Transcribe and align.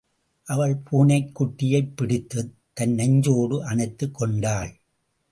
அவள் 0.43 0.81
பூனைக்குட்டியைப் 0.91 1.93
பிடித்துத், 1.95 2.53
தன் 2.73 2.93
நெஞ்சோடு 2.93 3.65
அனைத்துக் 3.65 4.13
கொண்டாள். 4.13 4.71